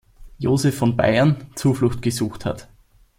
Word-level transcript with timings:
Joseph 0.39 0.75
von 0.79 0.97
Bayern, 0.97 1.45
Zuflucht 1.53 2.01
gesucht 2.01 2.43
hat. 2.43 2.67